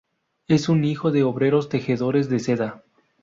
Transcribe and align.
Es 0.47 0.67
un 0.67 0.83
hijo 0.83 1.11
de 1.11 1.21
obreros 1.23 1.69
tejedores 1.69 2.27
de 2.27 2.39
seda. 2.39 2.83